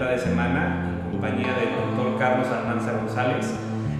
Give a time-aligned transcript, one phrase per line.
[0.00, 3.54] mitad de semana en compañía del doctor Carlos Almanza González.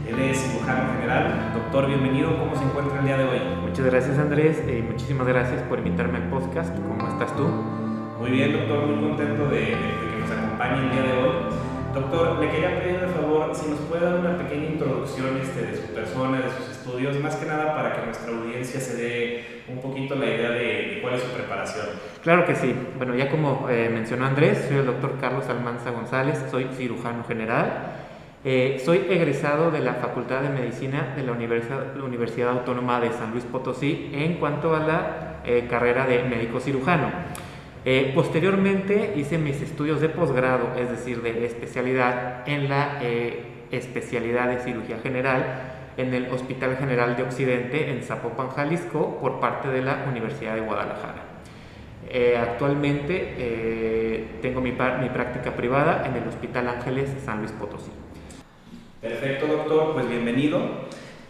[0.08, 1.52] Él es cirujano general.
[1.52, 2.38] Doctor, bienvenido.
[2.38, 3.38] ¿Cómo se encuentra el día de hoy?
[3.60, 6.74] Muchas gracias Andrés y muchísimas gracias por invitarme al podcast.
[6.74, 7.42] ¿Cómo estás tú?
[8.18, 8.86] Muy bien, doctor.
[8.86, 11.32] Muy contento de, de que nos acompañe el día de hoy.
[11.92, 15.76] Doctor, le quería pedir de favor si nos puede dar una pequeña introducción este, de
[15.76, 19.80] su persona, de sus estudios, más que nada para que nuestra audiencia se dé un
[19.80, 21.86] poquito la idea de, cuál es su preparación.
[22.22, 22.74] Claro que sí.
[22.96, 27.92] Bueno, ya como eh, mencionó Andrés, soy el doctor Carlos Almanza González, soy cirujano general.
[28.44, 33.32] Eh, soy egresado de la Facultad de Medicina de la Universidad, Universidad Autónoma de San
[33.32, 37.10] Luis Potosí en cuanto a la eh, carrera de médico cirujano.
[38.14, 43.00] Posteriormente hice mis estudios de posgrado, es decir, de especialidad en la
[43.70, 45.69] especialidad de cirugía general
[46.00, 50.60] en el Hospital General de Occidente en Zapopan, Jalisco, por parte de la Universidad de
[50.60, 51.24] Guadalajara.
[52.08, 57.90] Eh, actualmente eh, tengo mi, mi práctica privada en el Hospital Ángeles San Luis Potosí.
[59.00, 60.60] Perfecto, doctor, pues bienvenido.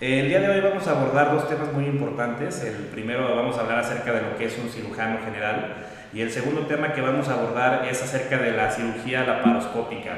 [0.01, 2.65] El día de hoy vamos a abordar dos temas muy importantes.
[2.65, 5.75] El primero vamos a hablar acerca de lo que es un cirujano general
[6.13, 10.13] y el segundo tema que vamos a abordar es acerca de la cirugía laparoscópica.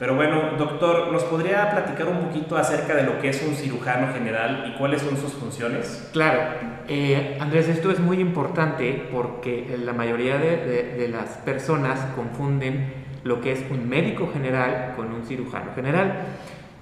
[0.00, 4.10] Pero bueno, doctor, ¿nos podría platicar un poquito acerca de lo que es un cirujano
[4.14, 6.08] general y cuáles son sus funciones?
[6.14, 6.40] Claro,
[6.88, 12.94] eh, Andrés, esto es muy importante porque la mayoría de, de, de las personas confunden
[13.24, 16.22] lo que es un médico general con un cirujano general.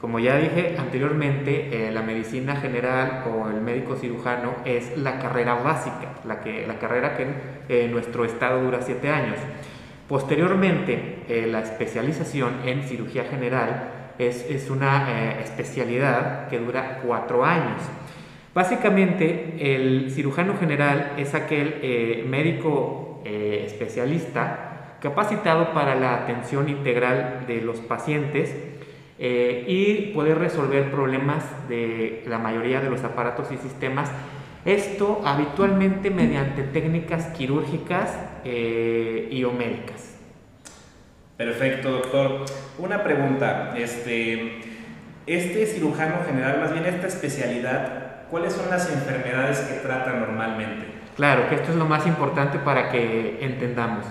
[0.01, 5.55] Como ya dije anteriormente, eh, la medicina general o el médico cirujano es la carrera
[5.55, 7.35] básica, la, que, la carrera que en
[7.69, 9.39] eh, nuestro estado dura siete años.
[10.09, 17.83] Posteriormente, eh, la especialización en cirugía general es, una eh, especialidad que dura cuatro años.
[18.55, 27.61] Básicamente, el cirujano general es aquel eh, médico especialista capacitado para la atención integral de
[27.61, 28.57] los pacientes
[29.19, 34.11] y poder resolver problemas de la mayoría de los aparatos y sistemas.
[34.69, 38.15] Esto habitualmente mediante técnicas quirúrgicas
[38.45, 40.19] eh, y o médicas.
[41.39, 42.45] Perfecto, doctor.
[42.77, 43.73] Una pregunta.
[43.79, 44.61] Este,
[45.27, 50.85] este cirujano general, más bien esta especialidad, ¿cuáles son las enfermedades que trata normalmente?
[51.17, 54.05] Claro, que esto es lo más importante para que entendamos.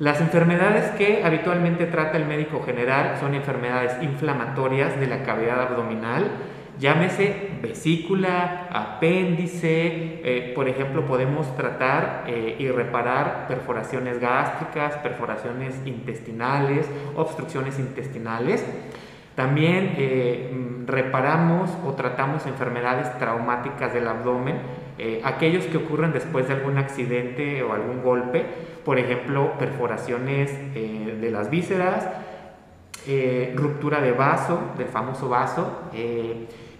[0.00, 6.28] Las enfermedades que habitualmente trata el médico general son enfermedades inflamatorias de la cavidad abdominal,
[6.78, 16.88] llámese vesícula, apéndice, eh, por ejemplo, podemos tratar eh, y reparar perforaciones gástricas, perforaciones intestinales,
[17.16, 18.64] obstrucciones intestinales.
[19.34, 24.82] También eh, reparamos o tratamos enfermedades traumáticas del abdomen,
[25.24, 28.44] aquellos que ocurren después de algún accidente o algún golpe,
[28.84, 32.06] por ejemplo, perforaciones de las vísceras,
[33.06, 35.90] eh, ruptura de vaso, del famoso vaso,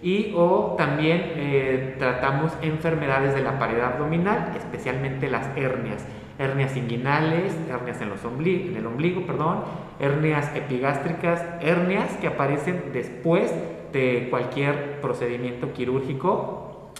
[0.01, 6.05] y o también tratamos enfermedades de la pared abdominal, especialmente las hernias
[6.39, 9.59] hernias inguinales, hernias en, los en el ombligo, perdón,
[9.99, 13.53] hernias epigástricas, hernias que aparecen después
[13.91, 16.91] de cualquier procedimiento quirúrgico.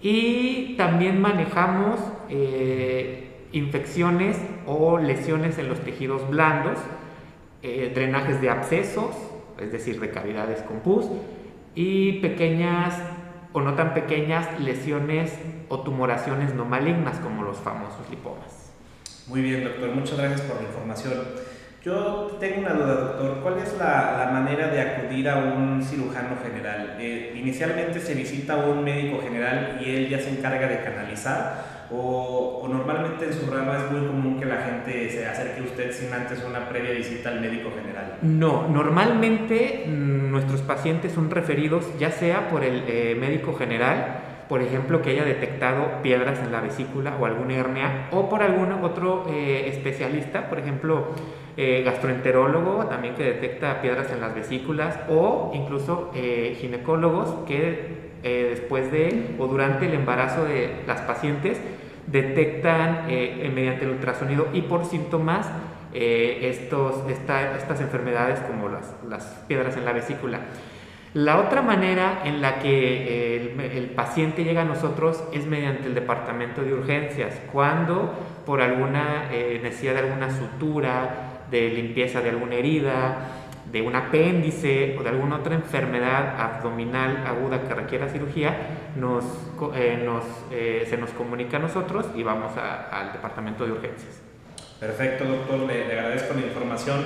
[0.00, 6.78] Y también manejamos eh, infecciones o lesiones en los tejidos blandos,
[7.64, 9.16] eh, drenajes de abscesos,
[9.58, 11.06] es decir, de cavidades con pus,
[11.74, 12.94] y pequeñas
[13.54, 15.32] o no tan pequeñas lesiones
[15.70, 18.70] o tumoraciones no malignas como los famosos lipomas.
[19.28, 21.14] Muy bien, doctor, muchas gracias por la información.
[21.82, 23.40] Yo tengo una duda, doctor.
[23.42, 26.96] ¿Cuál es la, la manera de acudir a un cirujano general?
[27.00, 31.73] Eh, inicialmente se visita a un médico general y él ya se encarga de canalizar.
[31.90, 35.92] O, normalmente en su rama es muy común que la gente se acerque a usted
[35.92, 38.18] sin antes una previa visita al médico general.
[38.22, 44.62] No, normalmente mmm, nuestros pacientes son referidos ya sea por el eh, médico general, por
[44.62, 49.26] ejemplo, que haya detectado piedras en la vesícula o alguna hernia, o por algún otro
[49.28, 51.08] eh, especialista, por ejemplo,
[51.56, 58.90] eh, gastroenterólogo, también que detecta piedras en las vesículas, o incluso ginecólogos que eh, después
[58.90, 61.60] de o durante el embarazo de las pacientes
[62.08, 65.48] detectan eh, mediante el ultrasonido y por síntomas
[65.96, 70.40] estos, esta, estas enfermedades como las, las piedras en la vesícula.
[71.14, 76.62] La otra manera en la que el, paciente llega a nosotros es mediante el departamento
[76.62, 78.12] de urgencias, cuando
[78.44, 83.28] por alguna eh, necesidad de alguna sutura, de limpieza de alguna herida,
[83.74, 88.54] de un apéndice o de alguna otra enfermedad abdominal aguda que requiera cirugía,
[88.94, 89.24] nos,
[89.74, 90.22] eh, nos,
[90.52, 94.22] eh, se nos comunica a nosotros y vamos a, al departamento de urgencias.
[94.78, 97.04] Perfecto, doctor, le, le agradezco la información.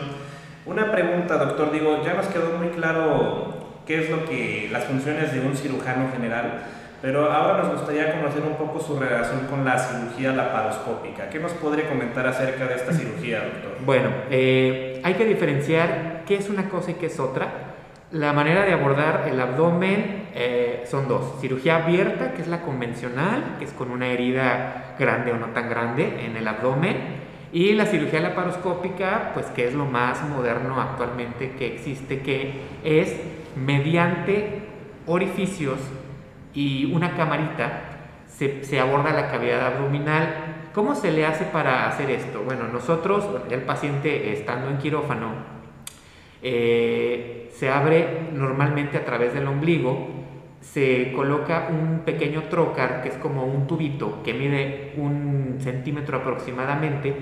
[0.67, 3.55] Una pregunta, doctor, digo, ya nos quedó muy claro
[3.87, 6.65] qué es lo que las funciones de un cirujano general,
[7.01, 11.31] pero ahora nos gustaría conocer un poco su relación con la cirugía laparoscópica.
[11.31, 13.73] ¿Qué nos podría comentar acerca de esta cirugía, doctor?
[13.87, 17.75] Bueno, eh, hay que diferenciar qué es una cosa y qué es otra.
[18.13, 21.41] La manera de abordar el abdomen eh, son dos.
[21.41, 25.71] Cirugía abierta, que es la convencional, que es con una herida grande o no tan
[25.71, 26.97] grande en el abdomen.
[27.51, 33.17] Y la cirugía laparoscópica, pues que es lo más moderno actualmente que existe, que es
[33.57, 34.69] mediante
[35.07, 35.79] orificios
[36.53, 37.83] y una camarita
[38.27, 40.69] se, se aborda la cavidad abdominal.
[40.75, 42.43] ¿Cómo se le hace para hacer esto?
[42.43, 45.58] Bueno, nosotros, el paciente estando en quirófano,
[46.43, 50.09] eh, se abre normalmente a través del ombligo,
[50.61, 57.15] se coloca un pequeño trocar, que es como un tubito que mide un centímetro aproximadamente,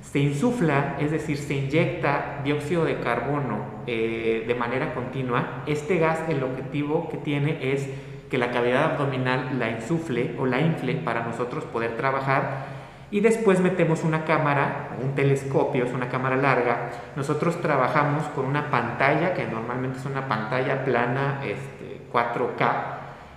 [0.00, 5.62] se insufla, es decir, se inyecta dióxido de carbono eh, de manera continua.
[5.66, 7.88] Este gas, el objetivo que tiene es
[8.28, 12.71] que la cavidad abdominal la insufle o la infle para nosotros poder trabajar
[13.12, 16.90] y después metemos una cámara, un telescopio, es una cámara larga.
[17.14, 22.72] Nosotros trabajamos con una pantalla, que normalmente es una pantalla plana este, 4K,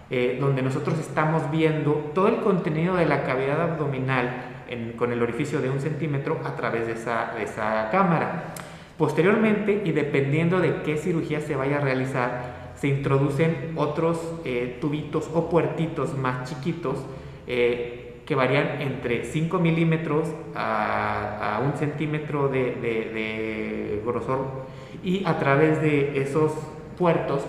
[0.09, 4.53] eh, donde nosotros estamos viendo todo el contenido de la cavidad abdominal
[4.97, 8.55] con el orificio de un centímetro a través de esa, de esa cámara.
[8.97, 15.29] Posteriormente, y dependiendo de qué cirugía se vaya a realizar, se introducen otros eh, tubitos
[15.33, 16.97] o puertitos más chiquitos
[17.45, 24.65] eh, que varían entre 5 milímetros a, un centímetro de, grosor.
[25.03, 26.51] Y a través de esos
[26.97, 27.43] puertos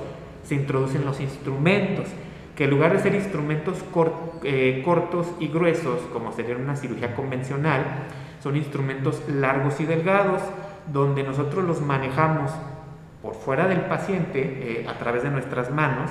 [0.44, 2.06] se introducen los instrumentos
[2.54, 3.84] que en lugar de ser instrumentos
[4.44, 7.84] eh, cortos y gruesos como sería una cirugía convencional
[8.42, 10.40] son instrumentos largos y delgados
[10.92, 12.50] donde nosotros los manejamos
[13.20, 16.10] por fuera del paciente eh, a través de nuestras manos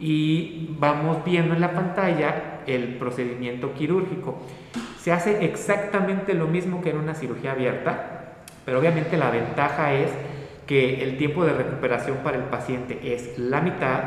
[0.00, 4.38] y vamos viendo en la pantalla el procedimiento quirúrgico.
[4.98, 10.10] Se hace exactamente lo mismo que en una cirugía abierta, pero obviamente la ventaja es
[10.66, 14.00] que el tiempo de recuperación para el paciente es la mitad,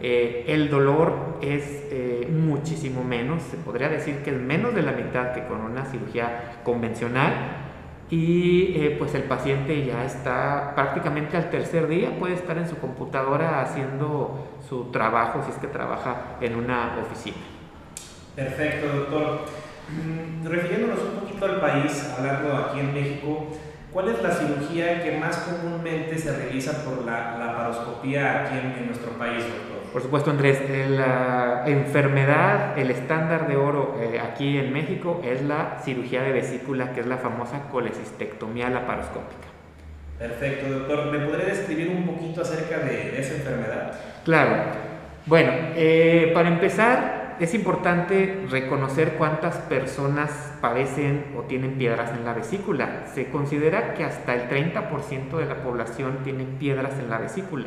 [0.00, 4.92] eh, el dolor es eh, muchísimo menos, se podría decir que es menos de la
[4.92, 7.63] mitad que con una cirugía convencional
[8.10, 12.76] y eh, pues el paciente ya está prácticamente al tercer día, puede estar en su
[12.76, 17.36] computadora haciendo su trabajo si es que trabaja en una oficina.
[18.36, 19.40] Perfecto, doctor.
[19.88, 23.46] Mm, refiriéndonos un poquito al país, hablando aquí en México,
[23.94, 28.86] ¿cuál es la cirugía que más comúnmente se realiza por la laparoscopía aquí en, en
[28.88, 29.92] nuestro país, doctor?
[29.92, 35.40] Por supuesto, Andrés, eh, la enfermedad, el estándar de oro eh, aquí en México es
[35.42, 39.46] la cirugía de vesícula, que es la famosa colecistectomía laparoscópica.
[40.18, 41.12] Perfecto, doctor.
[41.12, 43.92] ¿Me podría describir un poquito acerca de, de esa enfermedad?
[44.24, 44.56] Claro.
[45.26, 52.32] Bueno, eh, para empezar, es importante reconocer cuántas personas padecen o tienen piedras en la
[52.32, 53.06] vesícula.
[53.14, 57.66] Se considera que hasta el 30% de la población tiene piedras en la vesícula.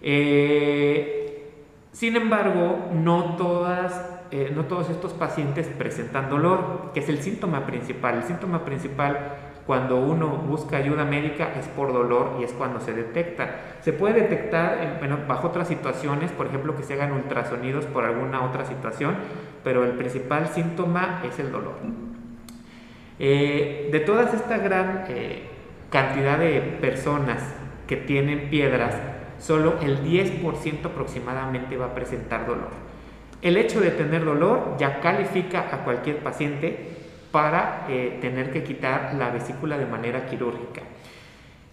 [0.00, 1.50] Eh,
[1.92, 7.66] sin embargo, no, todas, eh, no todos estos pacientes presentan dolor, que es el síntoma
[7.66, 8.16] principal.
[8.16, 12.92] El síntoma principal cuando uno busca ayuda médica es por dolor y es cuando se
[12.92, 13.60] detecta.
[13.80, 18.64] Se puede detectar bajo otras situaciones, por ejemplo que se hagan ultrasonidos por alguna otra
[18.64, 19.14] situación,
[19.62, 21.74] pero el principal síntoma es el dolor.
[23.18, 25.44] Eh, de todas esta gran eh,
[25.90, 27.54] cantidad de personas
[27.86, 28.96] que tienen piedras,
[29.38, 32.70] solo el 10% aproximadamente va a presentar dolor.
[33.42, 36.91] El hecho de tener dolor ya califica a cualquier paciente
[37.32, 40.82] para eh, tener que quitar la vesícula de manera quirúrgica.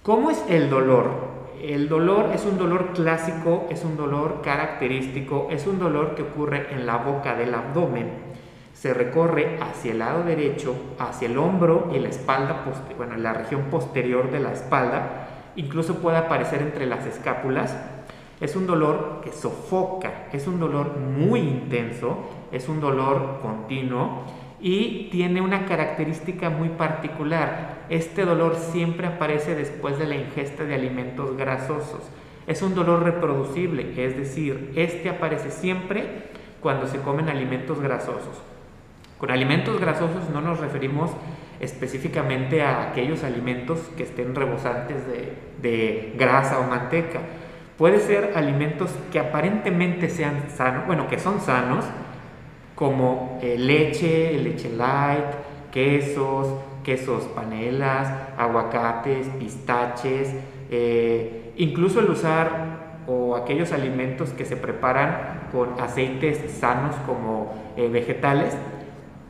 [0.01, 1.39] ¿Cómo es el dolor?
[1.61, 6.73] El dolor es un dolor clásico, es un dolor característico, es un dolor que ocurre
[6.73, 8.09] en la boca del abdomen.
[8.73, 12.63] Se recorre hacia el lado derecho, hacia el hombro y la espalda,
[12.95, 17.75] bueno, la región posterior de la espalda, incluso puede aparecer entre las escápulas.
[18.39, 22.19] Es un dolor que sofoca, es un dolor muy intenso,
[22.53, 24.23] es un dolor continuo
[24.61, 27.85] y tiene una característica muy particular.
[27.89, 32.01] Este dolor siempre aparece después de la ingesta de alimentos grasosos.
[32.47, 36.29] Es un dolor reproducible, es decir, este aparece siempre
[36.61, 38.41] cuando se comen alimentos grasosos.
[39.17, 41.11] Con alimentos grasosos no nos referimos
[41.59, 47.19] específicamente a aquellos alimentos que estén rebosantes de, de grasa o manteca.
[47.77, 51.85] Puede ser alimentos que aparentemente sean sanos, bueno, que son sanos,
[52.79, 55.25] como eh, leche, leche light,
[55.69, 56.47] quesos,
[56.81, 60.33] quesos panelas, aguacates, pistaches,
[60.71, 67.89] eh, incluso el usar o aquellos alimentos que se preparan con aceites sanos como eh,
[67.89, 68.55] vegetales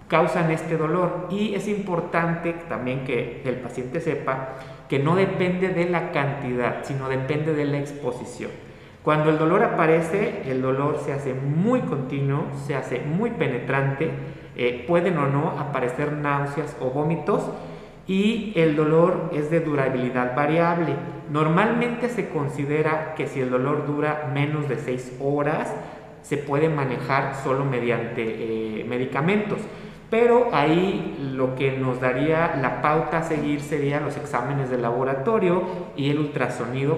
[0.07, 5.89] causan este dolor y es importante también que el paciente sepa que no depende de
[5.89, 8.68] la cantidad, sino depende de la exposición.
[9.03, 14.11] Cuando el dolor aparece, el dolor se hace muy continuo, se hace muy penetrante,
[14.57, 17.49] eh, pueden o no aparecer náuseas o vómitos
[18.07, 20.95] y el dolor es de durabilidad variable.
[21.31, 25.73] Normalmente se considera que si el dolor dura menos de 6 horas,
[26.21, 29.59] se puede manejar solo mediante eh, medicamentos.
[30.09, 35.61] Pero ahí lo que nos daría la pauta a seguir serían los exámenes de laboratorio
[35.95, 36.97] y el ultrasonido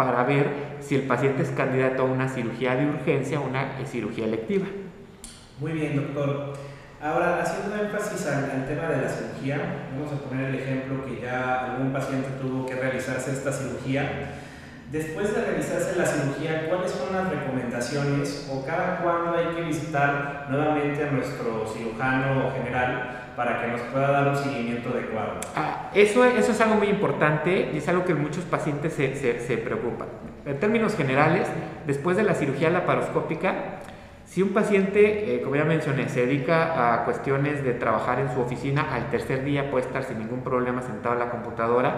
[0.00, 0.46] para ver
[0.80, 4.66] si el paciente es candidato a una cirugía de urgencia o una cirugía electiva.
[5.60, 6.54] Muy bien, doctor.
[7.02, 9.58] Ahora, haciendo énfasis al, tema de la cirugía,
[9.92, 14.36] vamos a poner el ejemplo que ya algún paciente tuvo que realizarse esta cirugía.
[14.90, 20.46] Después de realizarse la cirugía, ¿cuáles son las recomendaciones o cada cuándo hay que visitar
[20.48, 25.40] nuevamente a nuestro cirujano general para que nos pueda dar un seguimiento adecuado?
[25.56, 30.08] Ah, eso, es algo muy importante y es algo que muchos pacientes se, preocupan.
[30.44, 31.48] En términos generales,
[31.86, 33.80] después de la cirugía laparoscópica,
[34.26, 38.42] si un paciente, eh, como ya mencioné, se dedica a cuestiones de trabajar en su
[38.42, 41.94] oficina, al tercer día puede estar sin ningún problema sentado en la computadora.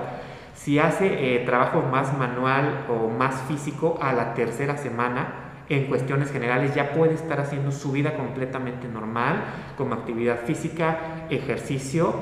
[0.54, 6.30] Si hace eh, trabajo más manual o más físico, a la tercera semana, en cuestiones
[6.30, 9.44] generales, ya puede estar haciendo su vida completamente normal,
[9.76, 12.14] como actividad física, ejercicio.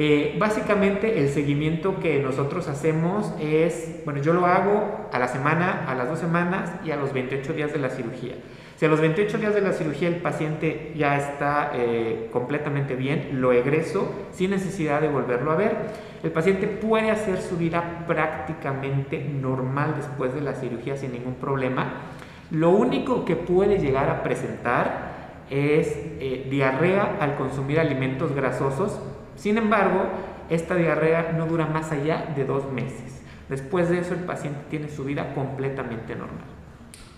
[0.00, 5.86] Eh, básicamente el seguimiento que nosotros hacemos es, bueno, yo lo hago a la semana,
[5.88, 8.34] a las dos semanas y a los 28 días de la cirugía.
[8.78, 13.40] Si a los 28 días de la cirugía el paciente ya está eh, completamente bien,
[13.40, 15.76] lo egreso sin necesidad de volverlo a ver.
[16.22, 22.12] El paciente puede hacer su vida prácticamente normal después de la cirugía sin ningún problema.
[22.50, 25.08] Lo único que puede llegar a presentar
[25.50, 25.88] es
[26.20, 28.98] eh, diarrea al consumir alimentos grasosos.
[29.36, 30.04] Sin embargo,
[30.48, 33.22] esta diarrea no dura más allá de dos meses.
[33.48, 36.44] Después de eso el paciente tiene su vida completamente normal.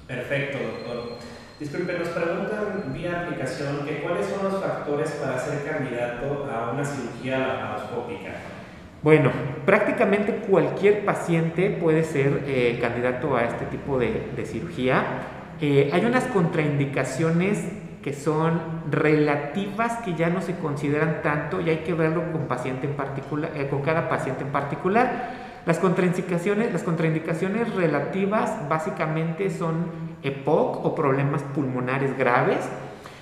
[0.07, 1.19] Perfecto, doctor.
[1.61, 6.85] Disculpe, nos preguntan vía aplicación que cuáles son los factores para ser candidato a una
[6.85, 8.31] cirugía laparoscópica.
[9.03, 9.31] Bueno,
[9.65, 15.05] prácticamente cualquier paciente puede ser eh, candidato a este tipo de, cirugía.
[15.61, 17.65] Eh, hay unas contraindicaciones
[18.03, 22.87] que son relativas que ya no se consideran tanto y hay que verlo con, paciente
[22.87, 25.51] en particular, eh, con cada paciente en particular.
[25.67, 29.85] Las contraindicaciones, las contraindicaciones relativas básicamente son
[30.23, 32.67] EPOC o problemas pulmonares graves,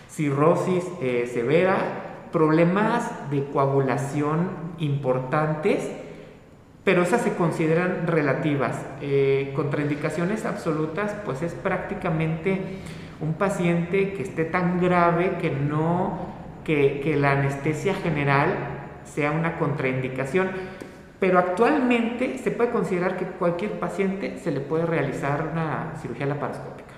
[0.09, 0.85] cirrosis
[1.33, 1.79] severa,
[2.31, 5.91] problemas de coagulación importantes,
[6.89, 8.75] pero esas se consideran relativas.
[9.03, 12.63] Eh, contraindicaciones absolutas, pues es prácticamente
[13.21, 16.33] un paciente que esté tan grave que no,
[16.65, 18.55] que, la anestesia general
[19.05, 20.49] sea una contraindicación.
[21.21, 26.95] Pero actualmente se puede considerar que cualquier paciente se le puede realizar una cirugía laparoscópica.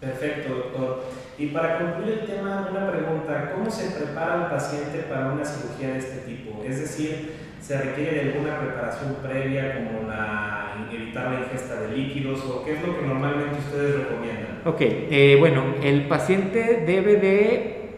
[0.00, 1.04] Perfecto, doctor.
[1.36, 5.88] Y para concluir el tema, una pregunta, ¿cómo se prepara un paciente para una cirugía
[5.88, 6.64] de este tipo?
[6.64, 12.44] Es decir, ¿se requiere de alguna preparación previa como la, evitar la ingesta de líquidos
[12.44, 14.60] o qué es lo que normalmente ustedes recomiendan?
[14.66, 17.90] Ok, eh, bueno, el paciente debe de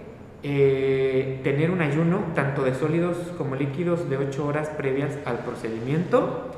[0.45, 6.53] eh, tener un ayuno tanto de sólidos como líquidos de 8 horas previas al procedimiento.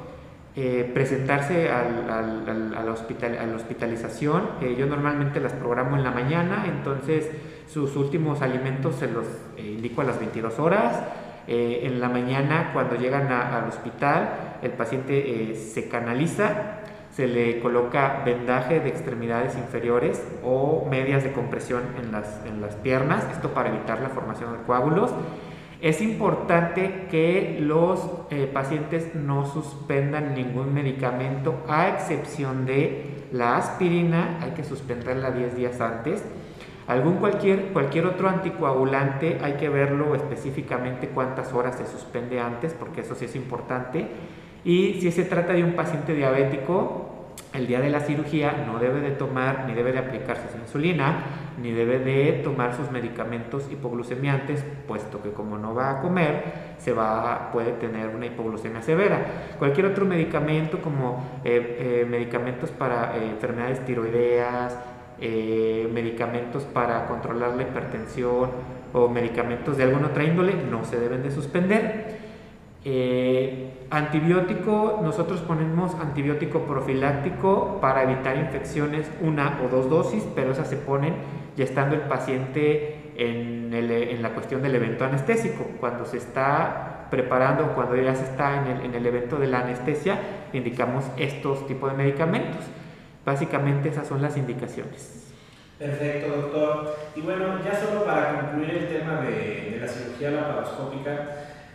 [0.60, 4.42] Eh, presentarse al, al, al, hospital, a la hospitalización.
[4.60, 7.30] Eh, yo normalmente las programo en la mañana, entonces
[7.68, 9.24] sus últimos alimentos se los
[9.56, 11.00] eh, indico a las 22 horas.
[11.48, 16.78] En la mañana, cuando llegan al hospital, el paciente se canaliza,
[17.10, 22.76] se le coloca vendaje de extremidades inferiores o medias de compresión en las, en las
[22.76, 25.10] piernas, esto para evitar la formación de coágulos.
[25.80, 34.38] Es importante que los eh, pacientes no suspendan ningún medicamento a excepción de la aspirina,
[34.42, 36.22] hay que suspenderla 10 días antes.
[36.88, 43.02] Algún cualquier, cualquier otro anticoagulante hay que verlo específicamente cuántas horas se suspende antes, porque
[43.02, 44.09] eso sí es importante.
[44.64, 47.14] Y si se trata de un paciente diabético,
[47.52, 51.25] el día de la cirugía no debe de tomar ni debe de aplicarse su insulina,
[51.61, 56.42] ni debe de tomar sus medicamentos hipoglucemiantes, puesto que como no va a comer,
[56.78, 59.26] se va, puede tener una hipoglucemia severa.
[59.59, 64.76] Cualquier otro medicamento como eh, eh, medicamentos para eh, enfermedades tiroideas,
[65.20, 68.50] medicamentos para controlar la hipertensión
[68.92, 72.18] o medicamentos de alguna otra índole no se deben de suspender.
[72.84, 80.68] Eh, antibiótico, nosotros ponemos antibiótico profiláctico para evitar infecciones, una o dos dosis, pero esas
[80.68, 81.14] se ponen
[81.56, 85.66] ya estando el paciente en, en la cuestión del evento anestésico.
[85.80, 89.60] Cuando se está preparando, cuando ya se está en el, en el evento de la
[89.60, 90.18] anestesia,
[90.52, 92.64] indicamos estos tipos de medicamentos.
[93.28, 95.30] Básicamente esas son las indicaciones.
[95.78, 96.97] Perfecto, doctor.
[97.14, 101.29] Y bueno, ya solo para concluir el tema de, de la cirugía laparoscópica,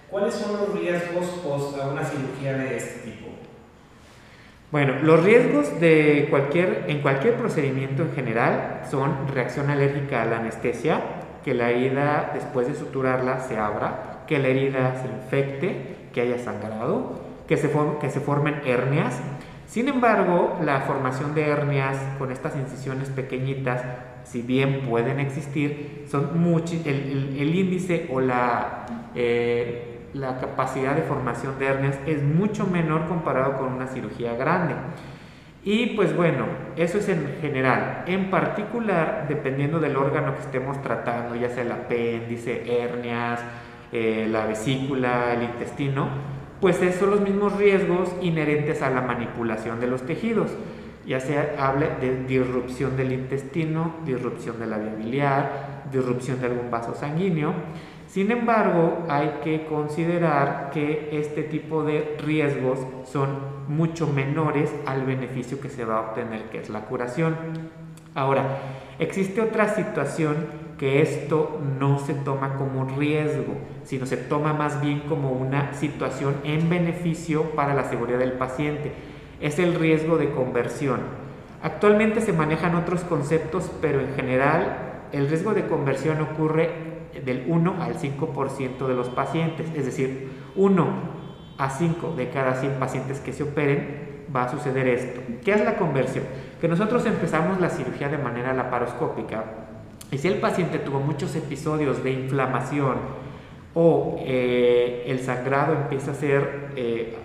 [0.09, 3.27] ¿cuáles son los riesgos post a una cirugía de este tipo?
[4.71, 10.37] Bueno, los riesgos de cualquier, en cualquier procedimiento en general son reacción alérgica a la
[10.37, 11.01] anestesia,
[11.45, 16.39] que la herida después de suturarla se abra, que la herida se infecte, que haya
[16.39, 17.69] sangrado, que se,
[18.01, 19.21] que se formen hernias,
[19.73, 23.81] sin embargo, la formación de hernias con estas incisiones pequeñitas,
[24.23, 26.29] si bien pueden existir, son
[26.85, 33.07] el, el, índice o la, eh, la capacidad de formación de hernias es mucho menor
[33.07, 34.75] comparado con una cirugía grande.
[35.63, 38.03] Y pues bueno, eso es en general.
[38.05, 43.39] En particular, dependiendo del órgano que estemos tratando, ya sea el apéndice, hernias,
[43.91, 46.09] eh, la vesícula, el intestino,
[46.63, 50.49] pues son los mismos riesgos inherentes a la manipulación de los tejidos,
[51.05, 56.71] ya sea hable de disrupción del intestino, disrupción de la vía biliar, disrupción de algún
[56.71, 57.53] vaso sanguíneo.
[58.07, 65.59] Sin embargo, hay que considerar que este tipo de riesgos son mucho menores al beneficio
[65.59, 67.35] que se va a obtener, que es la curación.
[68.15, 68.59] Ahora,
[68.99, 75.01] existe otra situación que esto no se toma como riesgo, sino se toma más bien
[75.01, 78.91] como una situación en beneficio para la seguridad del paciente.
[79.39, 80.99] Es el riesgo de conversión.
[81.61, 86.71] Actualmente se manejan otros conceptos, pero en general el riesgo de conversión ocurre
[87.23, 90.87] del 1 al 5% de los pacientes, es decir, 1
[91.57, 95.21] a 5 de cada 100 pacientes que se operen va a suceder esto.
[95.43, 96.23] ¿Qué es la conversión?
[96.63, 99.43] Que nosotros empezamos la cirugía de manera laparoscópica
[100.09, 102.95] y si el paciente tuvo muchos episodios de inflamación
[103.73, 107.17] o eh, el sangrado empieza a ser eh,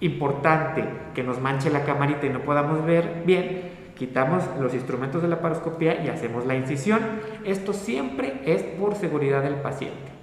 [0.00, 0.82] importante,
[1.14, 5.42] que nos manche la camarita y no podamos ver bien, quitamos los instrumentos de la
[5.42, 7.00] paroscopía y hacemos la incisión.
[7.44, 10.15] Esto siempre es por seguridad del paciente.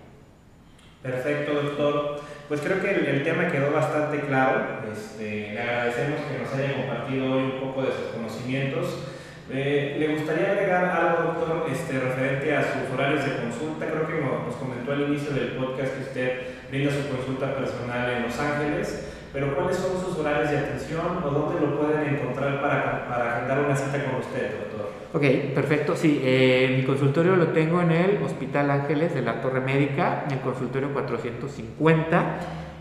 [1.04, 2.22] Perfecto, doctor.
[2.48, 4.80] Pues creo que el, tema quedó bastante claro.
[4.92, 9.04] Este, le agradecemos que nos haya compartido hoy un poco de sus conocimientos.
[9.52, 13.86] Eh, ¿Le gustaría agregar algo, doctor, este, referente a sus horarios de consulta?
[13.86, 18.24] Creo que nos comentó al inicio del podcast que usted brinda su consulta personal en
[18.24, 23.10] Los Ángeles, pero ¿cuáles son sus horarios de atención o dónde lo pueden encontrar para,
[23.10, 24.92] para agendar una cita con usted, doctor?
[25.14, 25.24] Ok,
[25.56, 25.96] perfecto.
[25.96, 30.34] Sí, eh, mi consultorio lo tengo en el Hospital Ángeles de la Torre Médica, en
[30.34, 32.40] el consultorio 450.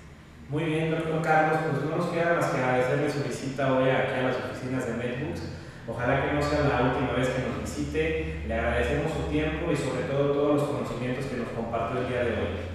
[0.47, 4.13] Muy bien, doctor Carlos, pues no nos queda más que agradecerle su visita hoy aquí
[4.13, 5.41] a las oficinas de Netbooks.
[5.87, 8.43] Ojalá que no sea la última vez que nos visite.
[8.47, 12.23] Le agradecemos su tiempo y sobre todo todos los conocimientos que nos compartió el día
[12.23, 12.69] de hoy.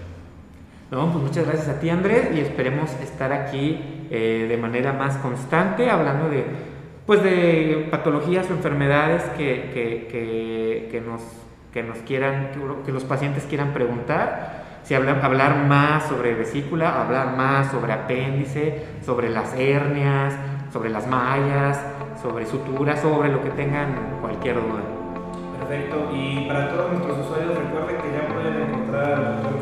[0.90, 5.17] No, pues muchas gracias a ti Andrés y esperemos estar aquí eh, de manera más
[5.17, 6.45] constante hablando de,
[7.07, 11.23] pues de patologías o enfermedades que, que, que, que nos,
[11.73, 12.51] que nos quieran,
[12.85, 18.85] que los pacientes quieran preguntar si hablar, hablar más sobre vesícula, hablar más sobre apéndice,
[19.05, 20.35] sobre las hernias,
[20.75, 21.81] sobre las mallas,
[22.21, 24.83] sobre suturas, sobre lo que tengan cualquier duda.
[25.61, 29.54] Perfecto, y para todos nuestros usuarios recuerden que ya pueden encontrar